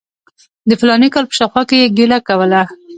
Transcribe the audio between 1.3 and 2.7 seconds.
شاوخوا کې یې ګیله کوله.